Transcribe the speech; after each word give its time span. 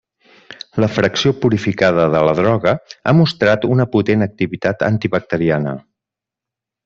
La 0.83 0.87
fracció 0.93 1.33
purificada 1.41 2.05
de 2.15 2.21
la 2.29 2.33
droga 2.39 2.73
ha 3.05 3.13
mostrat 3.19 3.69
una 3.75 3.87
potent 3.97 4.27
activitat 4.27 4.83
antibacteriana. 4.89 5.75